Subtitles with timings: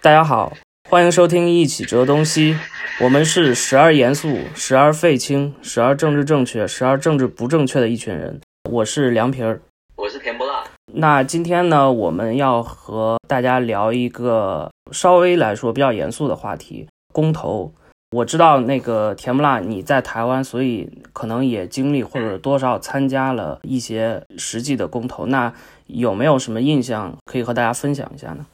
[0.00, 0.52] 大家好，
[0.88, 2.56] 欢迎收听一起折东西。
[3.00, 8.40] 我们是时而严肃，时而废青，时而政治正确，时而政治不正确的一群人。
[8.70, 9.60] 我是凉皮儿，
[9.96, 10.62] 我是甜不辣。
[10.92, 17.74] 那今天呢，我们要和大家聊一个稍微来说比较严肃的话题——公投。
[18.12, 25.26] 我知道那个甜不辣你在台湾，所以可能也经历或者多少参加了一些实际的公投。
[25.26, 25.52] 那
[25.88, 28.46] 有没有什么印象可以和大家分享一下呢？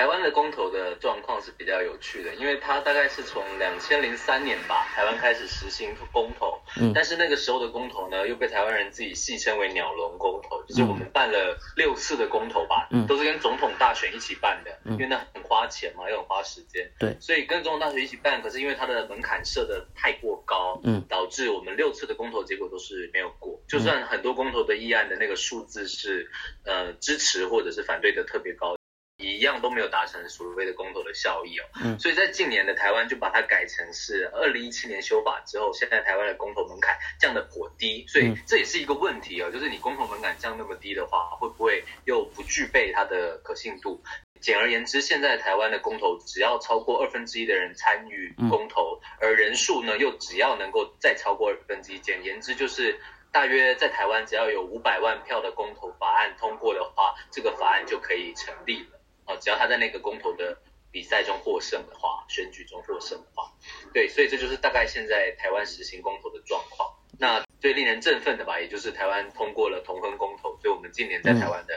[0.00, 26.30] 台湾的公投的状况是比较有趣的，因为它大概是从两千零三年吧，台湾开始实行公投，嗯，但是那个时候的公投呢，又被台湾人自己戏称为“鸟笼公投”，就是我们办了六次的公投吧，嗯，都是跟总统大选一起办的，嗯，因为那很花钱嘛，又很花时间，对，所以跟总统大选一起办，可是因为它的门槛设的太过高，嗯，导致我们六次的公投结果都是没有过，就算很多公投的议案的那个数字是，
[26.64, 28.79] 呃，支持或者是反对的特别高。
[29.20, 44.02] 一样都没有达成所谓的公投的效益哦，嗯，所以在近年的台湾就把它改成是二零一七年修法之后，现在台湾的公投门槛降得颇低，所以这也是一个问题哦，就是你公投门槛降那么低的话，会不会又不具备它的可信度？
[44.40, 52.98] 简而言之，现在台湾的公投只要超过二分之一的人参与公投，而人数呢又只要能够再超过二分之一，简言之就是
[53.30, 58.99] 大约在台湾只要有五百万票的公投法案通过的话，这个法案就可以成立了。
[59.36, 60.56] 只要他在那个公投的
[60.90, 63.52] 比赛中获胜的话，选举中获胜的话，
[63.92, 66.88] 对，所以这就是大概现在台湾实行公投的状况。
[67.18, 71.74] 那最令人振奋的吧，也就是台湾通过了同婚公投，所以我们近年在台湾的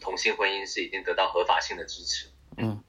[0.00, 2.28] 同性婚姻是已经得到合法性的支持。
[2.56, 2.82] 嗯，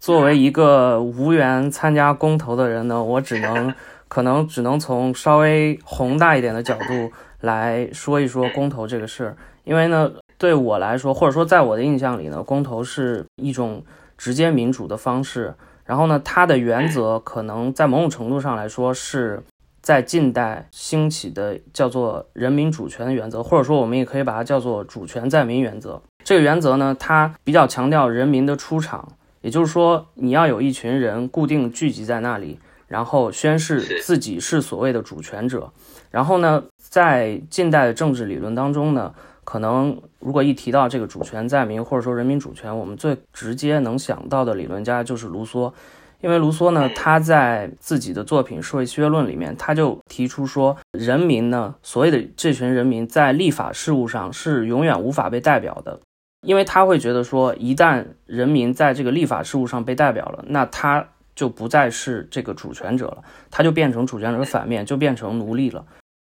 [0.00, 3.74] 作为一个无缘参加公投的人呢，我只能
[4.08, 10.12] 可能只能从稍微宏大一点的角度来说一说公投这个事儿，因为呢。
[10.38, 13.82] 对我来说，或者说在我的印象里呢，公投是一种
[14.18, 15.54] 直接民主的方式。
[15.84, 19.40] 然后呢，它的原则可能在某种程度上来说是
[19.80, 26.02] 在近代兴起的，叫做人民主权的原则，或者说我们也可以把它叫做主权在民原则。
[26.24, 32.58] 这个原则呢，它比较强调人民的出场，也就是说，你要有一群人固定聚集在那里，
[32.88, 35.72] 然后宣誓自己是所谓的主权者。
[36.10, 39.14] 然后呢，在近代的政治理论当中呢。
[39.46, 45.72] 可能如果一提到这个主权在民，或者说人民主权，我们最直接能想到的理论家就是卢梭，
[46.20, 56.00] 因为卢梭呢，他在自己的作品《社会契约论》里面，他就提出说，人民呢，所谓的这群人民在立法事务上是永远无法被代表的，
[56.44, 61.06] 因为他会觉得说，一旦人民在这个立法事务上被代表了，那他
[61.36, 65.84] 就不再是这个主权者了，他就变成主权者的反面，就变成奴隶了。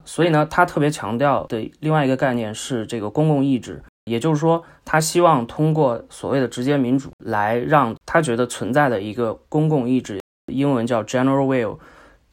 [0.10, 10.20] 所以呢，他特别强调的另外一个概念是这个公共意志，也就是说，他希望通过所谓的直接民主来让他觉得存在的一个公共意志，
[10.52, 11.78] 英文叫 general will，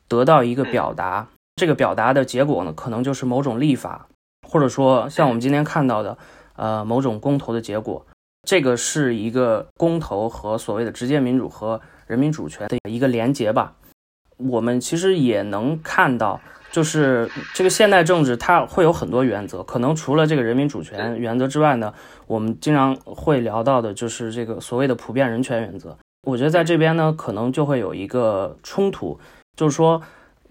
[0.08, 1.28] 得到一个表达。
[1.56, 4.08] 这个表达的结果呢，可能就是某种立法，
[4.48, 6.16] 或者说像我们今天看到的，
[6.56, 8.06] 呃，某种公投的结果。
[8.48, 13.74] 这个是一个公投和所谓的直接民主和人民主权的一个连结吧。
[14.38, 16.40] 我们其实也能看到。
[16.76, 19.62] 就是这个现代政治，它会有很多原则。
[19.62, 21.94] 可能除了这个人民主权原则之外呢，
[22.26, 25.96] 我们经常会聊到的就是这个所谓的普遍人权原则。
[26.24, 29.18] 我觉得在这边呢，可能就会有一个冲突，
[29.56, 30.02] 就是说，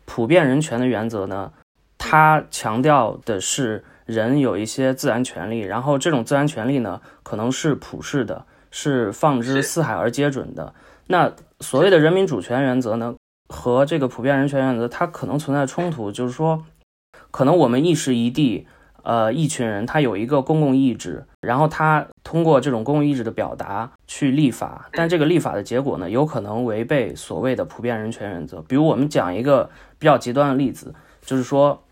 [0.05, 1.51] 普遍人权的原则呢，
[1.99, 10.73] 它强调的是人有一些自然权利，然后这种自然权利呢，可能是普世的，是放之四海而皆准的。
[11.05, 13.13] 那所谓的人民主权原则呢，
[13.47, 16.63] 和这个普遍人权原则，它可能存在冲突，就是说，
[17.31, 18.67] 可能我们一时一地，
[19.03, 28.61] 呃，一群人他有一个公共意志，然后他通过这种公共意志的表达去立法，但这个立法的结果呢，有可能违背所谓的普遍人权原则。
[28.63, 29.69] 比如我们讲一个
[29.99, 31.83] 比较极端的例子，就是说，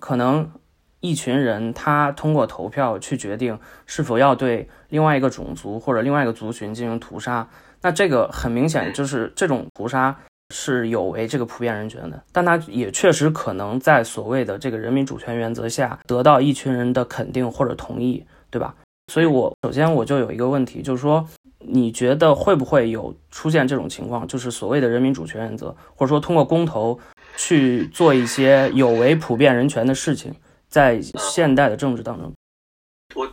[0.00, 0.50] 可能
[0.98, 3.56] 一群人他通过投票去决定
[3.86, 7.48] 是否要对另外一个种族或者另外一个族群进行屠杀，
[7.82, 10.18] 那这个很明显就是这种屠杀。
[10.54, 18.74] 是有违这个普遍人权的，但他也确实可能在所谓的这个人民主权原则下得到一群人的肯定或者同意，对吧？
[19.12, 21.26] 所以我首先我就有一个问题，就是说，
[21.60, 26.98] 你觉得会不会有出现这种情况，就是所谓的人民主权原则，或者说通过公投
[27.36, 30.34] 去做一些有违普遍人权的事情，
[30.68, 32.32] 在现代的政治当中？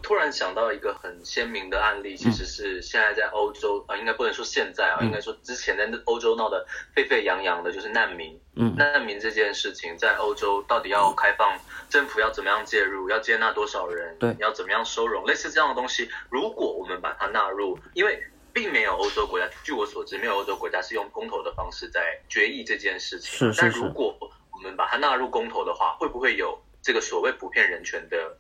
[0.06, 6.64] 我突然想到一个很鲜明的案例，其实是现在在欧洲啊、应该不能说现在啊，应该说之前在欧洲闹得
[6.94, 8.40] 沸沸扬扬的，就是难民。
[8.56, 11.60] 嗯，难民这件事情在欧洲到底要开放，
[11.90, 18.22] 政府要怎么样介入，要接纳多少人，对，要怎么样收容，类似这样的东西，如果我们把它纳入，因为
[18.54, 23.32] 并没有欧洲国家，据我所知，没有欧洲国家是用公投的方式在决议这件事情。
[23.32, 23.62] 是是是。
[23.62, 24.16] 但如果
[24.52, 28.38] 我们把它纳入公投的话，会不会有这个所谓普遍人权的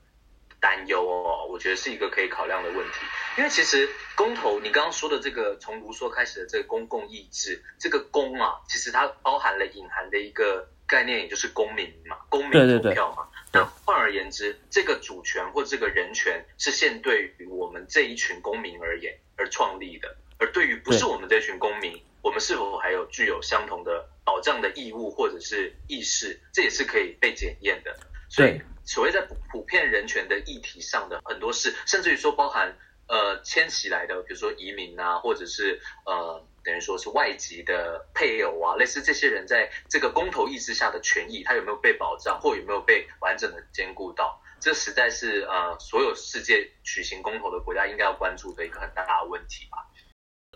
[0.65, 1.45] 担忧哦？
[1.47, 3.05] 我觉得是一个可以考量的问题。
[3.37, 13.27] 因为其实公投，你刚刚说的这个从卢梭开始的这个公共意志，这个公啊，其实它包含了隐含的一个概念，也就是公民嘛，公民投票嘛。
[13.51, 13.61] 对对对。
[13.61, 27.95] 那换而言之，这个主权或这个人权是现对于我们这一群公民而言而创立的，而对于不是我们这群公民，我们是否还有具有相同的保障的义务或者是意识，这也是可以被检验的。
[28.35, 32.75] 所以，所谓在普普遍人权的议题上的很多事，甚至于说包含。
[33.07, 44.41] 呃，迁徙来的，比如说移民啊，或者是呃，等于说是外籍的配偶啊，类似这些人在这个公投意识下的权益，他有没有被保障，或有没有被完整的兼顾到？
[44.59, 49.85] 这实在是呃，所有世界举行公投的国家应该要关注的一个很大的问题吧。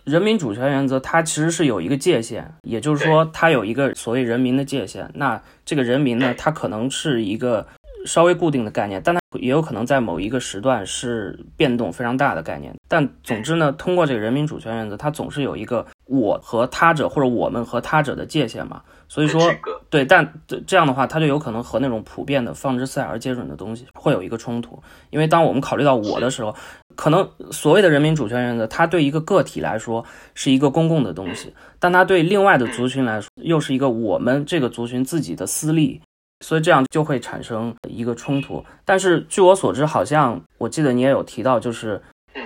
[0.10, 5.10] 人民主权原则它其实是有一个界限，也就是说，它有一个所谓人民的界限。
[5.14, 7.68] 那这个人民呢，它可能是一个。
[8.06, 12.74] 稍微固定的概念，但它也有可能在某一个时段是变动非常大的概念。
[12.88, 18.82] 但总之呢，通过这个人民主权原则，它总是有一个我和他者或者我们和他者的界限嘛。
[19.10, 19.42] 所以说，
[19.90, 20.34] 对，但
[20.66, 24.82] 这样的话，它就有可能和那种普遍的放之四海而皆准的东西会有一个冲突。
[25.10, 26.56] 因为当我们考虑到我的时候，
[27.00, 30.04] 可能所谓的人民主权原则，它对一个个体来说
[30.36, 36.02] 是一个公共的东西，但它对另外的族群来说又是一个我们这个族群自己的私利。
[36.42, 42.02] 所以这样就会产生一个冲突，但是据我所知，好像我记得你也有提到，就是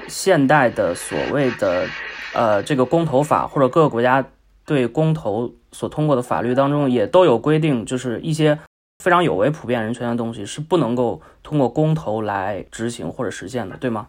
[0.07, 1.87] 现代的所谓的
[2.33, 4.25] 呃这个公投法或者各个国家
[4.65, 8.57] 对公投所通过的法律当中也都有规定，就是一些
[9.03, 14.07] 非常有违普遍人权的东西是不能够通过公投来执行或者实现的，对吗？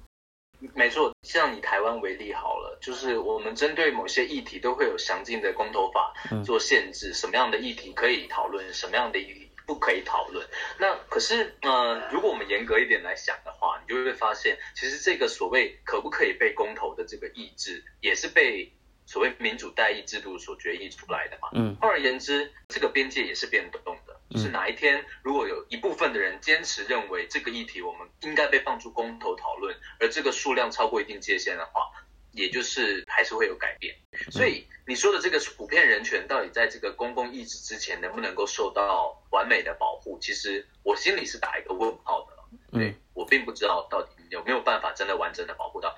[0.74, 6.14] 没错，像以台湾为例好了，就是我们针对某些议题都会有详尽的公投法
[6.44, 9.40] 做限制，什么样的议题可以讨论，什么样的议题。
[9.66, 10.46] 不可以讨论。
[10.78, 18.70] 那可是，呃，如果我们严格一点来想的话，你就会发现，其实这个所谓可不可以被公投的这个意志，也是被
[19.06, 21.48] 所谓民主代议制度所决议出来的嘛。
[21.54, 21.74] 嗯。
[21.80, 24.13] 换而言之，这个边界也是变动的。
[24.34, 31.90] 就是哪一天，如果有一部分的人坚持认为这个议题我们应该被放出公投讨论，而这个数量超过一定界限的话，
[32.32, 33.94] 也就是还是会有改变。
[34.30, 34.66] 所以。
[34.86, 40.18] 你说的这个普遍人权，到底在这个公共意志之前，能不能够受到完美的保护？
[40.20, 42.36] 其实我心里是打一个问号的。
[42.70, 45.96] 对，我并不知道到底有没有办法真的完整的保护到。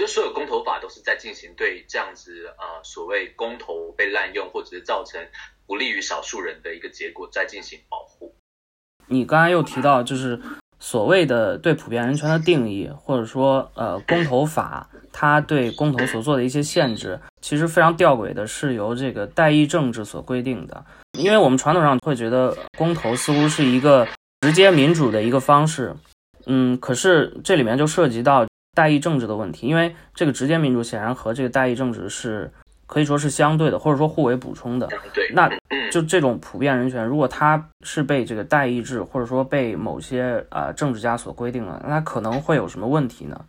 [0.00, 5.20] 我觉得所有公投法都是在进行对这样子呃所谓公投被滥用或者是造成
[5.66, 8.34] 不利于少数人的一个结果，在进行保护。
[9.08, 10.40] 你刚才又提到就是。
[10.82, 20.82] 所谓的对普遍人权的定义，或者说，呃，公投法它对公投所做的一些限制，其实非常吊诡的是由这个代议政治所规定的。
[21.18, 24.08] 因为我们传统上会觉得公投似乎是一个
[24.40, 25.94] 直接民主的一个方式，
[26.46, 28.46] 嗯，可是这里面就涉及到
[28.80, 32.50] 代议政治的问题，因为这个直接民主显然和这个代议政治是。
[32.92, 34.88] 可以说是相对的，或者说互为补充的。
[35.14, 35.48] 对，那
[35.92, 43.44] 就这种普遍人权，如果它是被这个代议制，或者说被某些呃政治家所规定了，那它可能会有什么问题呢？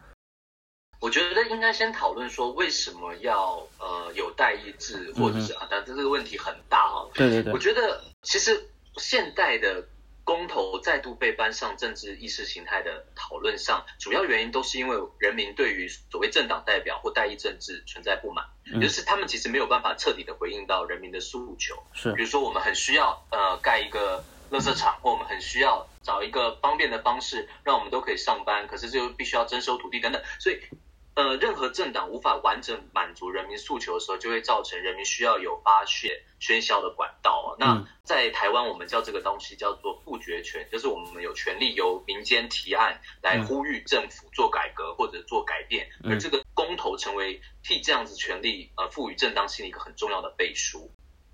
[0.99, 7.01] 我觉得应该先讨论说为什么要呃有代议制，或者是啊，但这个问题很大啊。
[7.15, 8.51] 对对对，我觉得其实
[8.97, 9.83] 现代的。
[10.23, 21.75] 公投再度被搬上政治意识形态的讨论上，主要原因都是因为人民对于所谓政党代表或代议政治存在不满，嗯，就是他们其实没有办法彻底的回应到人民的诉求。
[21.93, 30.59] 是，比如说我们很需要呃盖一个垃圾场，或我们很需要找一个方便的方式让我们都可以上班，可是就必须要征收土地等等，所以。
[31.13, 37.55] 呃，任何政党无法完整满足人民诉求的时候，就会造成人民需要有发泄、喧嚣的管道。
[37.59, 50.89] 那在台湾，我们叫这个东西叫做复决权，就是我们有权利由民间提案来呼吁政府做改革或者做改变，而这个公投成为替这样子权利呃赋予正当性一个很重要的背书。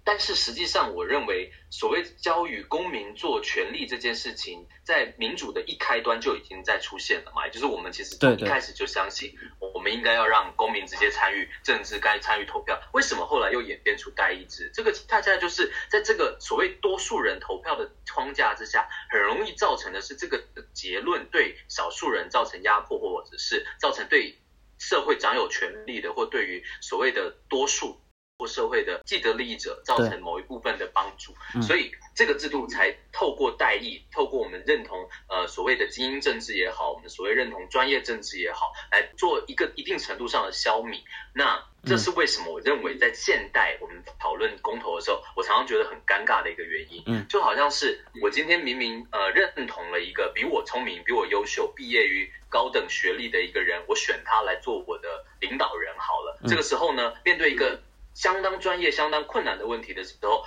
[0.08, 12.82] 但是实际上，我认为所谓教育公民做权利这件事情，在民主的一开端就已经在出现了嘛，也就是我们其实从一开始就相信，我们应该要让公民直接参与政治，该参与投票。
[12.94, 14.72] 为什么后来又演变出代议制？
[14.74, 24.38] 这个大家就是在这个所谓多数人投票的框架之下，很容易造成的是这个结论对少数人造成压迫，或者是造成对
[24.78, 28.00] 社会掌有权力的，或对于所谓的多数。
[28.38, 41.02] 或社会的既得利益者造成某一部分的帮助，所以这个制度才透过代议，透过我们认同呃所谓的精英政治也好，我们所谓认同专业政治也好，来做一个一定程度上的消弭。
[41.34, 42.54] 那这是为什么？
[42.54, 56.40] 我认为在现代我们讨论公投的时候，我常常觉得很尴尬的一个原因，嗯，就好像是我今天明明呃认同了一个比我聪明、比我优秀、毕业于高等学历的一个人，我选他来做我的领导人好了。
[56.48, 57.80] 这个时候呢，面对一个
[58.18, 60.44] 相当专业、相当困难的问题的时候，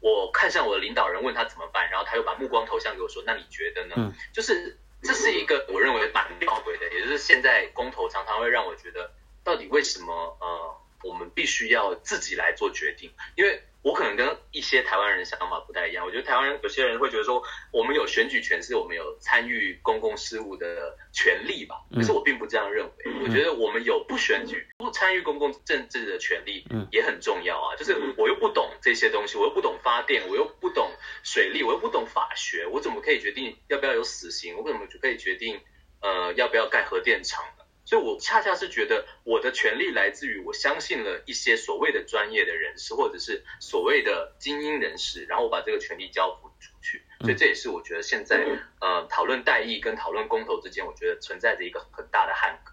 [0.00, 9.12] 我看向我的领导人，问他怎么办，然后他又把目光投向给我，说：“那你觉得呢？”嗯，就是这是一个我认为蛮吊诡的，也就是现在公投常常会让我觉得，
[9.44, 13.10] 到底为什么呃，我们必须要自己来做决定？
[13.36, 13.62] 因为。
[13.84, 17.42] 我可能跟一些台湾人想法不太一样，我觉得台湾人有些人会觉得说，
[17.72, 21.82] 我们有选举权，是我们有参与公共事务的权利吧。
[21.92, 27.74] 可是我并不这样认为，我觉得我们有不选举、不参与公共政治的权利也很重要啊。
[27.74, 30.88] 就是我又不懂这些东西，我又不懂发电，我又不懂
[31.24, 34.56] 水利，我又不懂法学，我怎么可以决定要不要有死刑？
[34.58, 35.60] 我怎么就可以决定
[36.00, 37.61] 呃要不要盖核电厂呢？
[37.92, 47.02] 所以，我恰恰是觉得我的权利来自于我相信了一些所谓的专业的人士，或者是所谓的精英人士，然后我把这个权利交付出去。
[47.20, 48.46] 所以，这也是我觉得现在
[48.80, 52.72] 呃讨论代议跟讨论公投之间，我觉得存在着一个很大的汉格。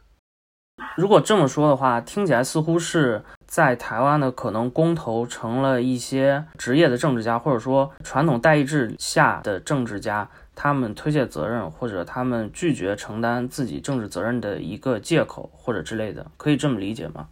[0.96, 10.32] 如果这么说的话，听起来似乎是在台湾的可能公投成了一些职业的政治家，或者说传统代议制下的政治家。
[10.62, 17.30] 他们推卸责任，或者他们拒绝承担自己政治责任的一个借口，或者之类的，可以这么理解吗？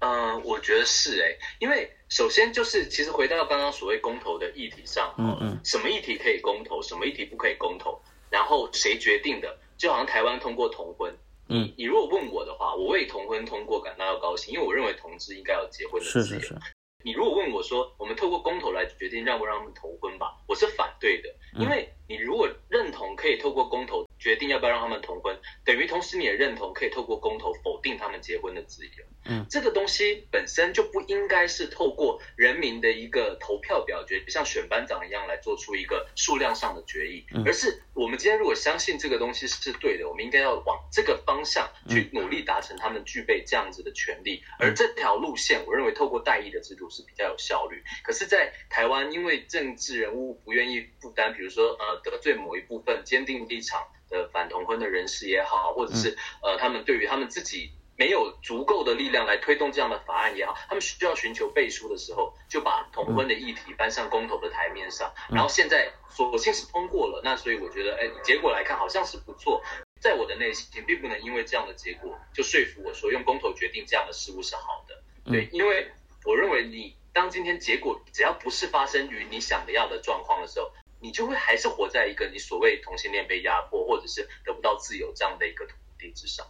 [0.00, 7.96] 嗯、呃，我觉得是哎，因为首先就是其实回到刚刚所谓公投的议题上，嗯嗯，什么议题可以公投，什么议题不可以公投，
[8.28, 9.56] 然后谁决定的？
[9.78, 11.14] 就好像台湾通过同婚，
[11.48, 16.24] 嗯，你如果问我的话，我为同婚通过感到要高兴，因为我认为同志应该有结婚的自由。
[16.24, 16.56] 是是是。
[17.04, 21.28] 你如果问我说，我们透过公投来决定让不让他们同婚吧，我是反对的，
[21.60, 29.04] 因为你如果认同可以透过公投决定要不要让他们同婚，等于同时你也认同可以透过公投否定他们结婚的自由。
[29.28, 44.42] 嗯，这个东西本身就不应该是透过人民的一个投票表决，像选班长一样来做出一个数量上的决议，而是我们今天如果相信这个东西是对的，我们应该要往这个方向去努力达成他们具备这样子的权利。
[44.60, 47.82] 而这条路线，我认为透过代议的制度是比较有效率。
[48.04, 57.72] 可是，在台湾，因为政治人物不愿意负担，比如说呃得罪某一部分坚定立场的反同婚的人士也好，或者是呃他们对于他们自己。
[57.98, 65.10] 没有足够的力量来推动这样的法案也好，他们需要寻求背书的时候，就把同婚的议题搬上公投的台面上。
[65.30, 69.62] 然后现在索性是通过了，那所以我觉得，哎，结果来看好像是不错。
[69.98, 75.02] 在我的内心，并不能因为这样的结果就说服我说用公投决定这样的事物是好的。
[75.24, 75.90] 对，因为
[76.26, 80.70] 我认为你当今天结果只要不是发生于你想的要的状况的时候，
[81.06, 86.44] 你就会还是活在一个你所谓同性恋被压迫或者是得不到自由这样的一个土地之上。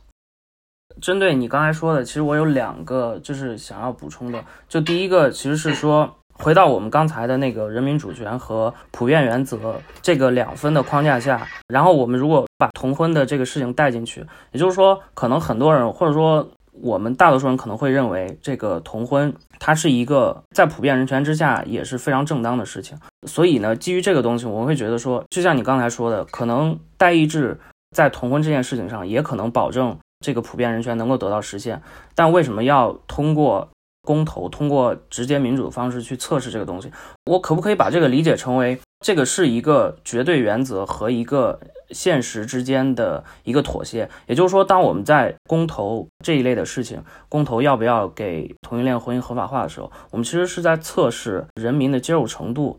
[1.02, 4.42] 针对你刚才说的，其实我有两个就是想要补充的。
[4.66, 22.96] 就第一个，其实是说回到我们刚才的那个人民主权和普遍原则这个两分的框架下，然后我们如果把同婚的这个事情带进去，也就是说，可能很多人或者说我们大多数人可能会认为，这个同婚它是一个在普遍人权之下也是非常正当的事情。
[23.26, 27.58] 所以呢，基于这个东西，我会觉得说，就像你刚才说的，可能代议制
[27.90, 29.96] 在同婚这件事情上也可能保证。
[30.24, 31.82] 这个普遍人权能够得到实现，
[32.14, 33.68] 但为什么要通过
[34.06, 36.90] 公投、通过直接民主的方式去测试这个东西？
[37.24, 41.58] 我可不可以把这个理解成为这个是一个绝对原则和一个
[41.90, 44.08] 现实之间的一个妥协？
[44.28, 52.78] 也就是说，当我们在公投这一类的事情，公投要不要给同性恋婚姻合法化的时候，我们其实是在测试人民的接受程度。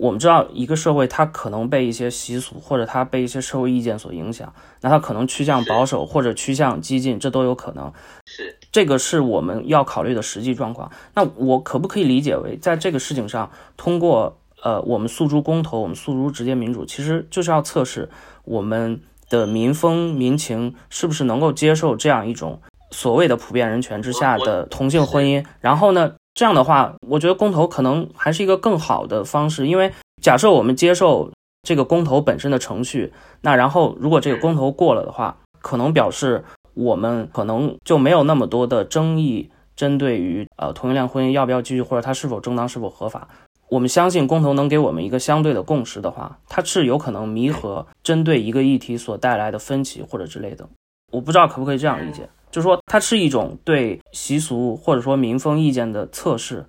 [0.00, 7.92] 我们知道，一个社会它可能被一些习俗或者它被一些社会意见所影响，那它可能趋向保守或者趋向激进，这都有可能。
[8.26, 10.90] 是，这个是我们要考虑的实际状况。
[11.14, 18.10] 那我可不可以理解为，在这个事情上，通过呃我们诉诸公投，我们诉诸直接民主，其实就是要测试
[18.42, 19.00] 我们
[19.30, 25.44] 的民风民情是不是能够接受这样一种所谓的普遍人权之下的同性婚姻。
[25.60, 31.30] 然后呢，这样的话，我觉得公投可能还是一个更好的方式，因为假设我们接受
[31.62, 43.28] 这个公投本身的程序，那然后如果这个公投过了的话，可能表示我们可能就没有那么多的争议，针对于呃同性恋婚姻要不要继续，或者它是否正当、是否合法。
[43.68, 50.68] 我们相信公投能给我们一个相对的共识的话，它是有可能弥合针对一个议题所带来的分歧或者之类的。
[51.10, 52.28] 我不知道可不可以这样理解。
[52.50, 56.64] 就是说它是一种对习俗或者说民风意见的测试。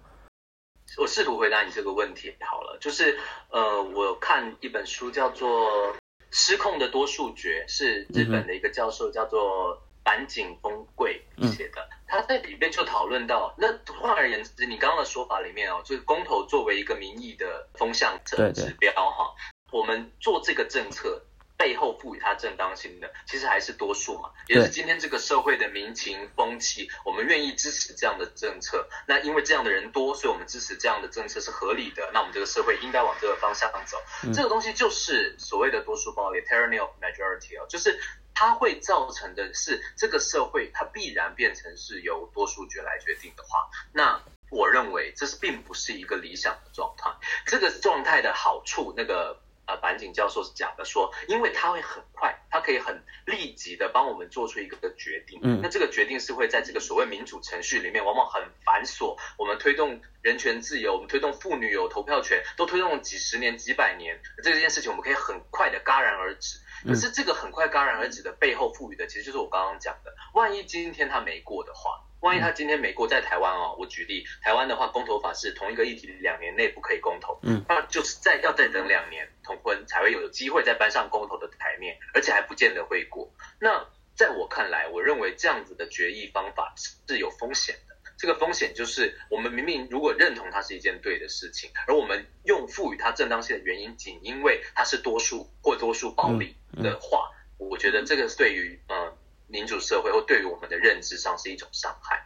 [0.97, 3.15] 我试图回答你这个问题好了，就是
[3.51, 5.49] 呃，我看一本书叫做
[6.31, 13.67] 《失控的多数决》，是日本的一个教授叫做坂井丰贵写的，嗯、他在里面就讨论到，那
[13.99, 19.35] 换而言之，你刚刚的说法里面哦，就是公投作为一个民意的风向的指标哈，
[19.71, 21.21] 我们做这个政策。
[21.57, 28.85] 背后赋予它正当性的，其实还是多数嘛，也是今天这个社会的民情风气，我们愿意支持这样的政策。
[29.07, 32.11] 那因为这样的人多，所以我们支持这样的政策是合理的。
[32.13, 33.97] 那我们这个社会应该往这个方向走。
[34.25, 37.97] 嗯、这个东西就是所谓的多数暴力 （tyranny of majority） 哦，就是
[38.35, 47.09] 它会造成的是这个社会它必然变成是由多数决来决定的话，那我认为这是并不是一个理想的状态。
[47.47, 49.41] 这个状态的好处，那个。
[49.67, 55.39] 呃，板井教授是讲的说，因为他会很快，他可以很立即的帮我们做出一个决定。
[55.41, 59.17] 嗯，那这个决定是会在这个所谓民主程序里面，往往很繁琐。
[59.39, 64.21] 我们推动人权自由，我们推动妇女有投票权，都推动了几十年、几百年。
[64.43, 66.59] 这件事情我们可以很快的戛然而止。
[66.85, 72.01] 可是这个很快戛然而止的背后赋予的，其实就是我刚刚讲的，万一今天他没过的话。
[72.21, 83.31] 万一他今天没过，在台湾哦，我举例，台湾的话，公投法是同一个议题两年内不可以公投，嗯，那就是再要再等两年，同婚才会有机会再搬上公投的台面，而且还不见得会过。
[83.59, 87.94] 那在我看来，我认为这样子的决议方法是有风险的。
[88.17, 97.29] 这个风险就是，我们明明如果认同它是一件对的事情，而我们用赋予它正当性的原因，仅因为它是多数或多数暴力的话，
[97.59, 99.13] 嗯嗯、我觉得这个是对于呃。
[99.47, 102.19] 民主社会或对于我们的认知上是一种伤害，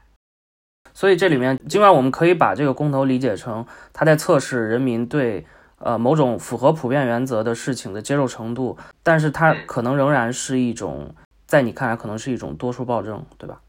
[0.93, 5.46] 所以这里面尽管我们可以把这个公投理解成它在测试人民对
[5.79, 11.13] 呃某种符合普遍原则的事情的接受程度，但是它可能仍然是一种，
[11.46, 13.62] 在你看来可能是一种多数暴政，对吧？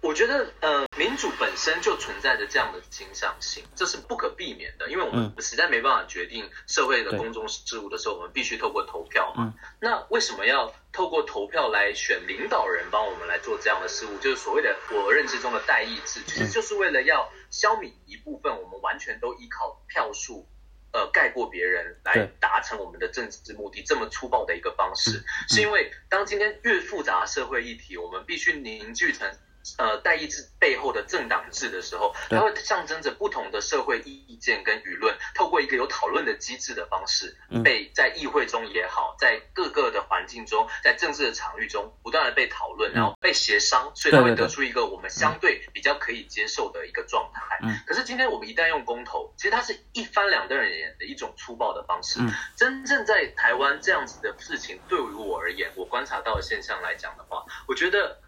[0.00, 9.54] 我觉得，呃，民主本身就存在着这样的倾向性，这是不可避免的，因为我们实在没办法决定社会的公众事务的时候，我们必须透过投票嘛。
[9.80, 14.16] 那为什么要透过投票来选领导人帮我们来做这样的事务？
[14.18, 20.46] 就是所谓的我认知中的代议制，其实就是为了要消弭一部分我们完全都依靠票数，
[20.92, 29.28] 呃，盖过别人来达成我们的政治目的这么粗暴的一个方式，是因为当今天越复杂社会议题，我们必须凝聚成。
[29.76, 47.58] 呃，代议制背后的政党制的时候，它会象征着不同的社会意见跟舆论，透过一个有讨论的机制的方式，被在议会中也好，在各个的环境中，在政治的场域中不断的被讨论，然后被协商，所以它会得出一个我们相对比较可以接受的一个状态。
[47.86, 52.20] 可是今天我们一旦用公投，其实它是一翻两瞪眼的一种粗暴的方式。
[52.56, 58.18] 真正在台湾这样子的事情，对于我而言，我观察到的现象来讲的话，我觉得。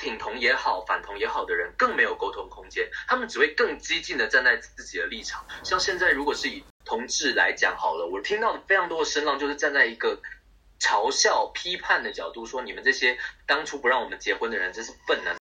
[0.00, 5.46] 挺同也好，反同也好的人更没有沟通空间，他们只会更激进的站在自己的立场。
[5.62, 10.18] 像现在，如果是以同志来讲好了，我听到非常多的声浪，就是站在一个
[10.80, 15.36] 嘲笑、批判的角度，说你们这些当初不让我们结婚的人真是笨呢。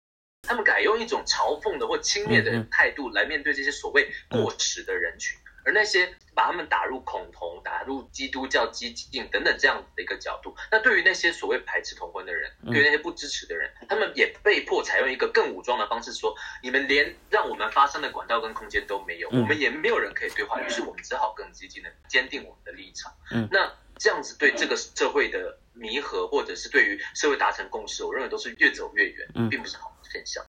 [0.48, 5.38] 他们改用一种嘲讽的或轻蔑的态度来面对这些所谓过时的人群。
[5.66, 23.12] 而那些把他们打入恐同、打入基督教激进等等这样子的一个角度，那对于那些所谓排斥同婚的人，对于那些不支持的人，他们也被迫采用一个更武装的方式，说你们连让我们发声的管道跟空间都没有，我们也没有人可以对话，于是我们只好更激进的坚定我们的立场。
[23.32, 30.46] 嗯，那这样子对这个社会的弥合，或者是对于社会达成共识，我认为都是越走越远，并不是好的现象。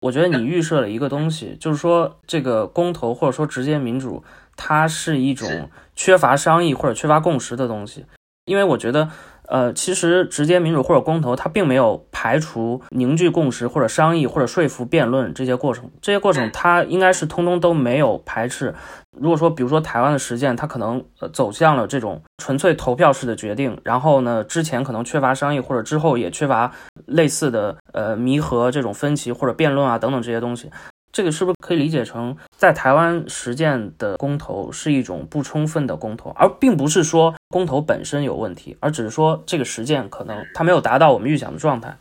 [0.00, 4.22] 我觉得你预设了一个东西，就是说这个公投或者说直接民主，
[4.56, 8.06] 它是一种缺乏商议或者缺乏共识的东西，
[8.44, 9.10] 因为我觉得。
[9.48, 18.74] 呃，其实直接民主或者公投，它并没有排除凝聚共识或者商议或者说服辩论这些过程，这些过程它应该是通通都没有排斥。
[19.18, 26.70] 如果说，比如说台湾的实践，它可能呃走向了这种纯粹投票式的决定，然后呢，之前可能缺乏商议，或者之后也缺乏
[27.06, 30.70] 类似的呃弥合这种分歧或者辩论啊等等这些东西。
[31.18, 41.98] 这个是不是可以理解成，在台湾实践的公投是一种不充分的公投，而并不是说公投本身有问题，而只是说这个实践可能它没有达到我们预想的状态。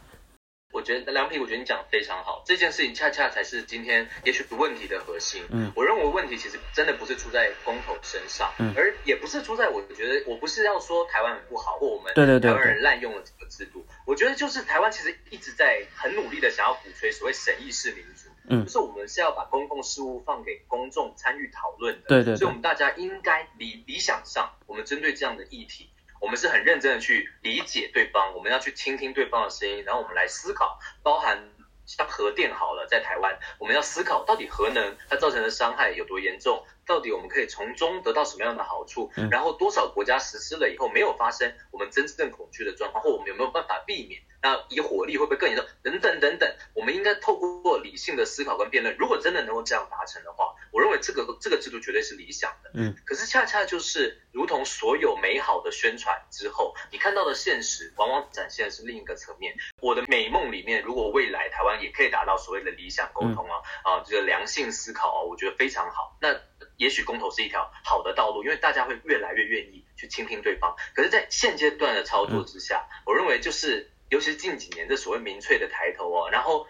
[0.72, 5.42] 我觉得梁平，我觉得你讲的非常好，这件事情恰恰才是今天也许问题的核心。
[5.50, 13.84] 嗯，我认为问题其实真的不是出在公投身上，嗯，而也不是出在我觉得我不是要说台湾很不好，或我们对对对台湾人滥用了这个制度。
[14.06, 18.27] 我觉得就是台湾其实一直在很努力的想要鼓吹所谓审议式民主。
[18.50, 25.90] 嗯，就是我们是要把公共事务放给公众参与讨论的，对，对对，所以我们大家应该理理想上，我们针对这样的议题，
[26.22, 31.50] 我们是很认真的去理解对方，我们要去倾听对方的声音，然后我们来思考，包含
[31.86, 44.22] 像核电好了，在台湾，我们要思考到底核能它造成的伤害有多严重，到底我们可以从中得到什么样的好处，然后多少国家实施了以后没有发生我们真正恐惧的状况，或我们有没有办法避免？
[44.42, 45.66] 那以火力会不会更严重？
[45.84, 52.70] 等等等等，我们应该透过理性的思考跟辩论，如果真的能够这样达成的话，我认为这个这个制度绝对是理想的。
[52.76, 59.56] 嗯，可是恰恰就是如同所有美好的宣传之后，你看到的现实往往展现的是另一个层面。
[59.82, 66.16] 我的美梦里面，如果未来台湾也可以达到所谓的理想沟通啊、嗯、啊，这个良性思考啊，我觉得非常好。
[66.22, 66.40] 那
[66.78, 70.76] 也许公投是一条好的道路，因为大家会越来越愿意去倾听对方。
[70.96, 73.92] 可是，在现阶段的操作之下，嗯、我认为就是。
[74.10, 76.66] 尤其是近几年的所谓民粹的抬头哦，然后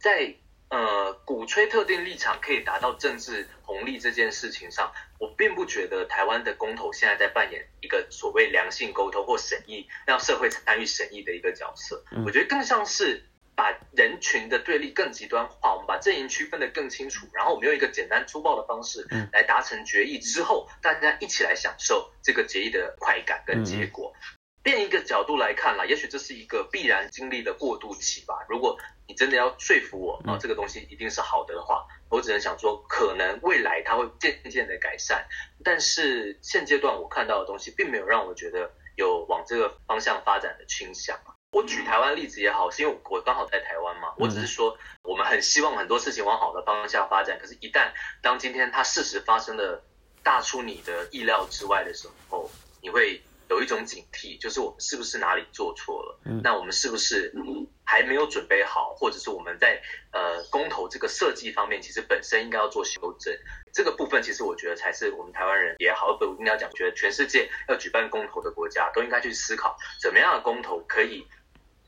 [0.00, 0.34] 在
[0.70, 12.02] 呃鼓吹特定立场可以达到政治红利这件事情上，我并不觉得台湾的公投现在在扮演一个所谓良性沟通或审议，让社会参与审议的一个角色。
[12.26, 13.24] 我觉得更像是
[13.60, 24.14] 把人群的对立更极端化，我们把阵营区分得更清楚，然后我们用一个简单粗暴的方式来达成决议之后，大家一起来享受这个决议的快感跟结果。
[24.62, 28.34] 变一个角度来看啦，也许这是一个必然经历的过渡期吧。
[28.48, 35.26] 如果你真的要说服我啊，这个东西一定是好的的话，我只能想说，可能未来它会渐渐的改善。
[35.62, 41.18] 但是现阶段我看到的东西，并没有让我觉得有往这个方向发展的倾向。
[41.52, 44.14] 我举台湾例子也好，是因为我刚好在台湾嘛。
[44.18, 47.38] 我只是说，我们很希望很多事情往好的方向发展。
[47.40, 47.90] 可是，一旦
[48.22, 49.82] 当今天它事实发生的
[50.22, 53.20] 大出你的意料之外的时候，你会。
[53.50, 56.20] 有一种警惕，就是我们是不是哪里做错了？
[56.24, 57.34] 嗯，那我们是不是
[57.82, 59.82] 还没有准备好，或者是我们在
[60.12, 63.36] 呃公投这个设计方面，其实本身应该要做修正。
[63.72, 71.26] 这个部分其实我觉得才是我们台湾人也好，不应该讲，我觉得全世界要举办公投的国家都应该去思考，怎么样的公投可以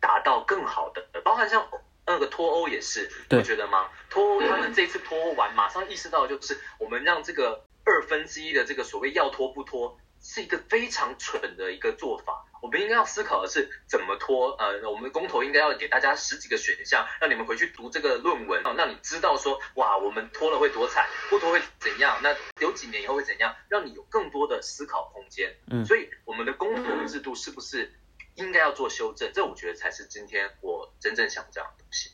[0.02, 1.66] 达到更好的，包含像
[2.06, 3.88] 那个脱欧也是，你觉得吗？
[4.10, 9.96] 脱欧他们这次脱欧完，马上意识到就是我们让这个二分之一的这个所谓要脱不脱。
[10.24, 12.44] 是一个非常蠢的一个做法。
[12.62, 14.52] 我们应该要思考的是怎么脱。
[14.52, 22.20] 呃，我们的公投应该要给大家十几个选项，让你们回去读这个论文，让你知道说，哇，我们脱了会多惨，不脱会怎样？
[22.22, 23.52] 那有几年以后会怎样？
[23.68, 25.56] 让你有更多的思考空间。
[25.72, 27.92] 嗯，所以我们的公投制度是不是
[28.36, 29.30] 应该要做修正？
[29.32, 32.10] 这我觉得才是今天我真正想讲的东西。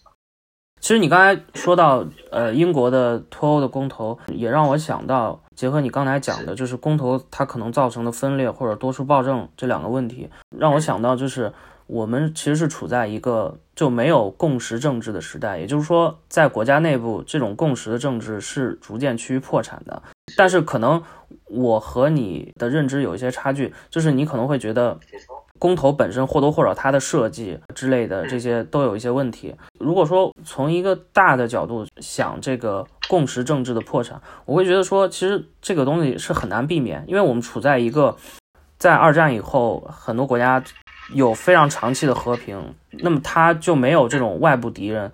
[0.81, 11.53] 其实你刚才说到，呃，英国的脱欧的公投，也让我想到，结合你刚才讲的，就是公投它可能造成的分裂或者多数暴政这两个问题，让我想到就是
[11.89, 20.01] 我们其实是处在一个就没有共识政治的时代，也就是说，在国家内部这种共识的政治是逐渐趋于破产的。
[20.37, 21.03] 但是可能
[21.47, 24.97] 我和你的认知有一些差距，就是你可能会觉得。
[25.59, 29.55] 公投本身或多或少它的设计之类的这些都有一些问题。
[29.79, 38.17] 如果说从一个大的角度想这个共识政治的破产，我会觉得说其实这个东西是很难避免，因为我们处在一个
[38.79, 40.63] 在二战以后很多国家
[41.13, 45.11] 有非常长期的和平，那么它就没有这种外部敌人，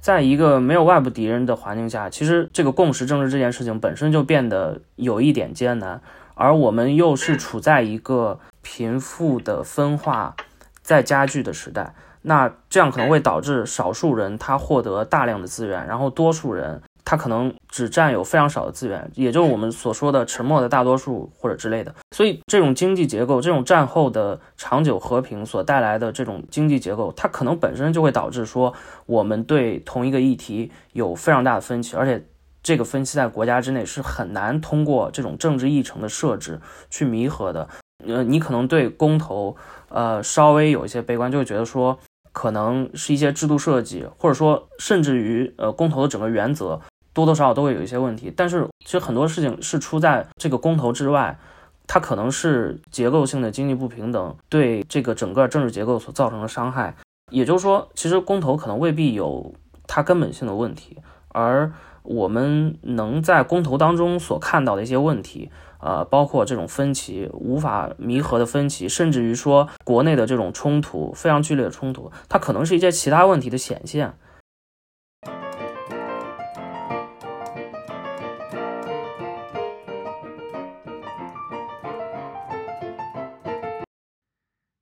[0.00, 6.00] 在一个没有外部敌人的环境下，其实这个共识政治这件事情本身就变得有一点艰难，
[6.34, 8.40] 而我们又是处在一个。
[8.64, 10.34] 贫富的分化
[10.82, 21.94] 在加剧的时代，那这样可能会导致少数人他获得大量的资源，然后多数人他可能只占有非常少的资源，也就是我们所说的沉默的大多数或者之类的。
[22.12, 28.72] 所以这种经济结构，这种战后的长久和平所带来的这种经济结构，它可能本身就会导致说
[29.04, 32.24] 我们对同一个议题有非常大的分歧，而且
[32.62, 37.68] 这个分歧在国家之内是很难通过这种政治议程的设置去弥合的。
[38.06, 39.56] 呃，你可能对公投，
[39.88, 41.98] 呃，稍微有一些悲观，就会觉得说，
[42.32, 46.80] 可能是一些制度设计，或者说甚至于，呃，公投的整个原则，
[47.12, 48.32] 多多少少都会有一些问题。
[48.36, 51.38] 但是，其实很多事情是出在这个公投之外，
[51.86, 56.96] 它可能是结构性的经济不平等对这个整个政治结构所造成的伤害。
[57.30, 59.54] 也就是说，其实公投可能未必有
[59.86, 65.50] 它根本性的问题，而我们能在公投当中所看到的一些问题。
[65.84, 74.16] 呃，包括这种分歧无法弥合的分歧，甚至于说国内的这种冲突非常剧烈的冲突，它可能是一些其他问题的显现。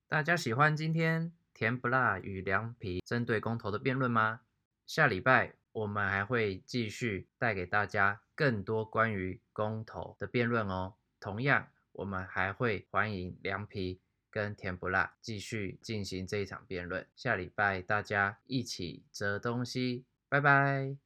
[0.08, 4.40] 大家喜欢今天甜不辣与凉皮针对公投的辩论吗？
[4.86, 8.20] 下礼拜我们还会继续带给大家。
[8.34, 17.06] 更多关于公投的辩论哦，同样我们还会欢迎凉皮跟甜不辣继续进行这一场辩论。
[17.14, 20.96] 下礼拜大家一起折东西，拜拜。